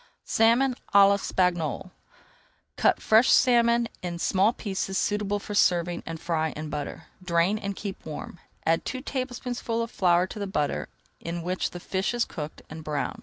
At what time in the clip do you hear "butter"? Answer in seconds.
6.71-7.05, 10.47-10.89